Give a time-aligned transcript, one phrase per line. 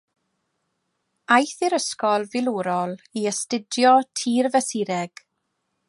[1.35, 3.93] Aeth i'r ysgol filwrol i astudio
[4.23, 5.27] tirfesureg.